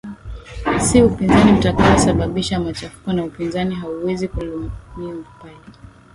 si 0.85 1.03
upinzani 1.03 1.51
utakao 1.53 1.97
sababisha 1.99 2.59
machafuko 2.59 3.13
na 3.13 3.23
upinzani 3.25 3.75
hauwezi 3.75 4.27
kulaumiwa 4.27 5.23
pale 5.41 5.55